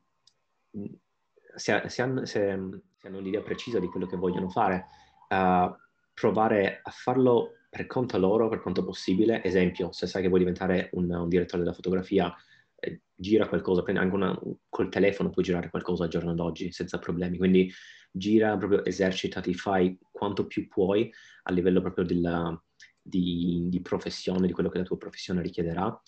[1.54, 4.86] se, se, hanno, se, se hanno un'idea precisa di quello che vogliono fare,
[5.34, 5.76] uh,
[6.12, 9.42] provare a farlo per conto loro, per quanto possibile.
[9.42, 12.32] Esempio, se sai che vuoi diventare un, un direttore della fotografia,
[12.76, 16.98] eh, gira qualcosa, prendi anche una, col telefono puoi girare qualcosa al giorno d'oggi senza
[16.98, 17.36] problemi.
[17.36, 17.70] Quindi
[18.10, 21.12] gira, proprio esercitati, fai quanto più puoi
[21.44, 22.62] a livello proprio della,
[23.02, 26.00] di, di, professione, di quello che la tua professione richiederà.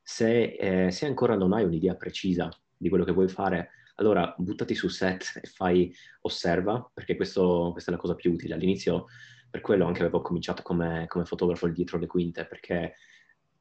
[0.00, 4.74] Se, eh, se ancora non hai un'idea precisa di quello che vuoi fare, allora buttati
[4.74, 8.54] su set e fai osserva, perché questo, questa è la cosa più utile.
[8.54, 9.06] All'inizio
[9.50, 12.94] per quello anche avevo cominciato come, come fotografo dietro le quinte, perché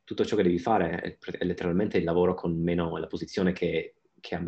[0.03, 3.95] tutto ciò che devi fare è, è letteralmente il lavoro con meno, la posizione che,
[4.19, 4.39] che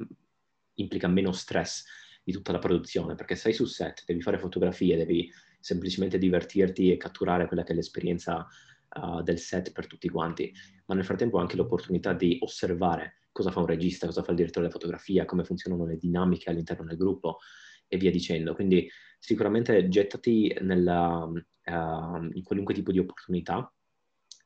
[0.76, 1.86] implica meno stress
[2.24, 6.98] di tutta la produzione, perché sei su set, devi fare fotografie, devi semplicemente divertirti e
[6.98, 8.48] catturare quella che è l'esperienza
[8.96, 10.54] uh, del set per tutti quanti,
[10.86, 14.66] ma nel frattempo anche l'opportunità di osservare cosa fa un regista, cosa fa il direttore
[14.66, 17.40] della fotografia, come funzionano le dinamiche all'interno del gruppo
[17.88, 18.54] e via dicendo.
[18.54, 23.72] Quindi sicuramente gettati nella, uh, in qualunque tipo di opportunità.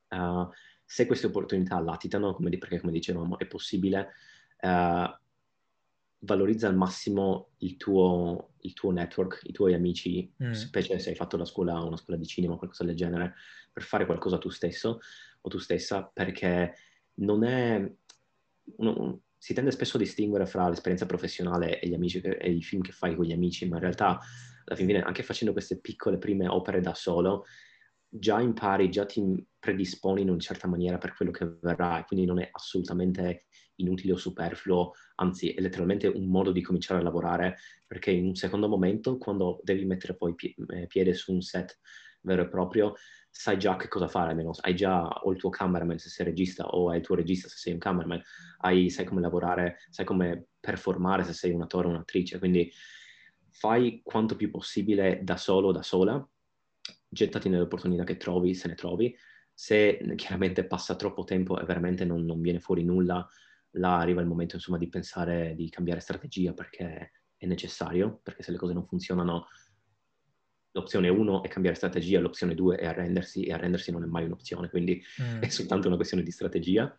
[0.10, 0.48] Uh,
[0.86, 4.10] se queste opportunità latitano, come, perché come dicevamo è possibile,
[4.62, 5.10] uh,
[6.20, 10.52] valorizza al massimo il tuo, il tuo, network, i tuoi amici, mm.
[10.52, 13.34] specie se hai fatto la scuola, una scuola di cinema o qualcosa del genere,
[13.72, 15.00] per fare qualcosa tu stesso
[15.42, 16.76] o tu stessa, perché
[17.16, 17.92] non è...
[18.78, 22.92] Uno, si tende spesso a distinguere fra l'esperienza professionale e, amici, e i film che
[22.92, 24.20] fai con gli amici, ma in realtà
[24.66, 27.46] alla fine anche facendo queste piccole prime opere da solo,
[28.08, 29.22] già impari, già ti
[29.60, 33.46] predisponi in una certa maniera per quello che verrà e quindi non è assolutamente
[33.78, 38.36] inutile o superfluo, anzi è letteralmente un modo di cominciare a lavorare perché in un
[38.36, 41.80] secondo momento, quando devi mettere poi eh, piede su un set
[42.22, 42.94] vero e proprio,
[43.36, 46.68] sai già che cosa fare, almeno hai già o il tuo cameraman se sei regista
[46.68, 48.22] o hai il tuo regista se sei un cameraman,
[48.60, 52.72] hai, sai come lavorare, sai come performare se sei un attore o un'attrice, quindi
[53.50, 56.26] fai quanto più possibile da solo o da sola,
[57.10, 59.16] gettati nelle opportunità che trovi, se ne trovi,
[59.52, 63.28] se chiaramente passa troppo tempo e veramente non, non viene fuori nulla,
[63.72, 68.52] là arriva il momento insomma di pensare di cambiare strategia perché è necessario, perché se
[68.52, 69.48] le cose non funzionano
[70.74, 74.70] l'opzione 1 è cambiare strategia, l'opzione 2 è arrendersi e arrendersi non è mai un'opzione,
[74.70, 75.42] quindi mm.
[75.42, 76.96] è soltanto una questione di strategia.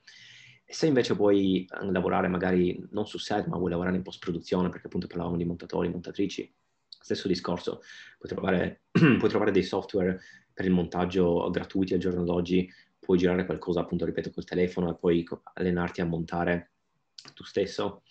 [0.65, 4.69] E se invece vuoi eh, lavorare magari non su set, ma vuoi lavorare in post-produzione,
[4.69, 6.53] perché appunto parlavamo di montatori, montatrici,
[6.89, 7.83] stesso discorso,
[8.19, 8.83] puoi trovare,
[9.19, 10.21] puoi trovare dei software
[10.53, 14.97] per il montaggio gratuiti al giorno d'oggi, puoi girare qualcosa appunto, ripeto, col telefono e
[14.97, 16.71] poi allenarti a montare
[17.35, 18.03] tu stesso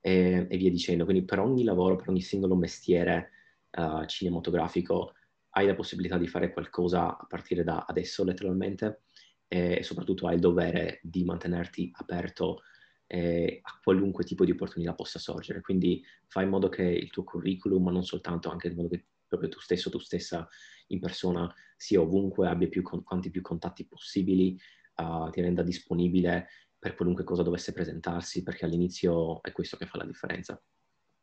[0.00, 1.04] e, e via dicendo.
[1.04, 3.32] Quindi per ogni lavoro, per ogni singolo mestiere,
[3.76, 5.14] uh, cinematografico
[5.50, 9.02] hai la possibilità di fare qualcosa a partire da adesso letteralmente
[9.48, 12.62] e soprattutto hai il dovere di mantenerti aperto
[13.08, 15.60] eh, a qualunque tipo di opportunità possa sorgere.
[15.60, 19.06] Quindi fai in modo che il tuo curriculum, ma non soltanto, anche in modo che
[19.26, 20.48] proprio tu stesso, tu stessa
[20.88, 24.56] in persona sia ovunque, abbia più con- quanti più contatti possibili,
[24.96, 26.48] uh, ti renda disponibile
[26.78, 30.62] per qualunque cosa dovesse presentarsi, perché all'inizio è questo che fa la differenza.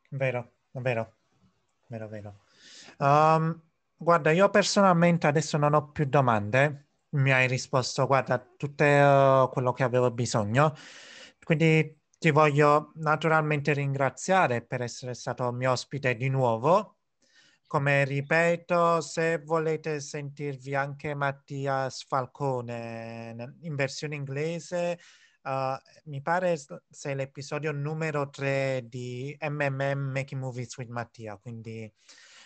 [0.10, 1.16] Vero, vero
[1.88, 2.44] vero, vero.
[3.00, 3.62] Um,
[3.96, 6.90] guarda, io personalmente adesso non ho più domande.
[7.10, 10.76] Mi hai risposto, guarda, tutto uh, quello che avevo bisogno.
[11.44, 16.98] Quindi ti voglio naturalmente ringraziare per essere stato mio ospite di nuovo.
[17.68, 24.98] Come ripeto, se volete sentirvi anche Mattias Falcone in versione inglese,
[25.48, 25.78] Uh,
[26.10, 31.90] mi pare sia l'episodio numero 3 di MMM Making Movies with Mattia, quindi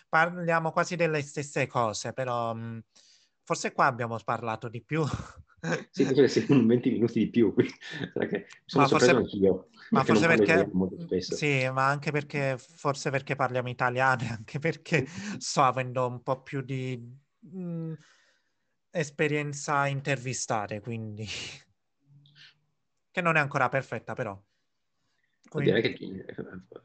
[0.08, 2.80] parliamo quasi delle stesse cose, però um,
[3.44, 5.04] forse qua abbiamo parlato di più.
[5.92, 7.72] Sì, invece siamo 20 minuti di più, quindi
[8.66, 9.70] sono ma forse, anch'io.
[9.92, 10.68] Ma forse perché...
[11.22, 15.06] Sì, ma anche perché, forse perché parliamo italiano, anche perché
[15.38, 17.00] sto avendo un po' più di
[17.42, 17.94] mh, mm,
[18.90, 21.28] esperienza a intervistare, quindi...
[23.12, 24.40] che non è ancora perfetta, però.
[25.50, 25.72] Quindi...
[25.72, 26.26] Direi che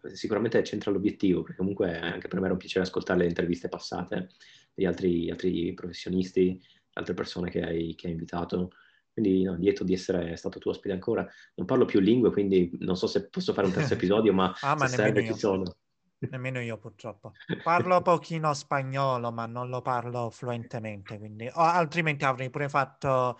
[0.05, 3.69] eh, sicuramente c'entra l'obiettivo, perché comunque anche per me era un piacere ascoltare le interviste
[3.69, 4.31] passate
[4.75, 6.61] di altri, altri professionisti,
[6.95, 8.73] altre persone che hai, che hai invitato.
[9.13, 11.27] Quindi no, lieto di essere stato tuo ospite ancora.
[11.55, 14.75] Non parlo più lingue, quindi non so se posso fare un terzo episodio, ma, ah,
[14.75, 15.33] ma se serve io.
[15.33, 15.77] ci sono.
[16.19, 17.33] Nemmeno io purtroppo.
[17.63, 21.47] Parlo pochino spagnolo, ma non lo parlo fluentemente, quindi...
[21.47, 23.39] O, altrimenti avrei pure fatto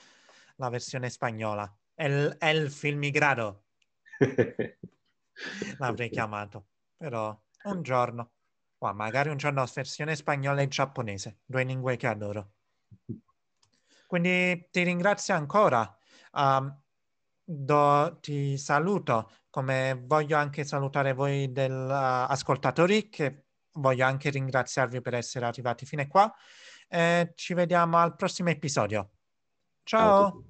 [0.57, 1.71] la versione spagnola.
[1.97, 3.65] El, el filmigrado.
[5.79, 6.67] L'avrei chiamato.
[6.97, 8.33] Però un giorno.
[8.79, 12.53] Oh, magari un giorno versione spagnola e giapponese, due lingue che adoro.
[14.07, 15.97] Quindi ti ringrazio ancora.
[16.33, 16.79] Um,
[17.43, 25.01] do, ti saluto, come voglio anche salutare voi del, uh, ascoltatori che voglio anche ringraziarvi
[25.01, 26.33] per essere arrivati fino a qua.
[26.89, 29.11] Eh, ci vediamo al prossimo episodio.
[29.83, 30.31] Ciao.
[30.31, 30.45] Ciao